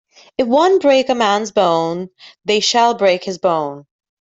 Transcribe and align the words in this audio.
If 0.35 0.47
one 0.47 0.79
break 0.79 1.09
a 1.09 1.13
man's 1.13 1.51
bone, 1.51 2.09
they 2.43 2.59
shall 2.59 2.95
break 2.95 3.23
his 3.23 3.37
bone. 3.37 3.85